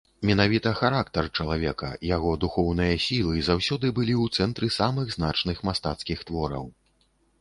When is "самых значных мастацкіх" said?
4.79-6.19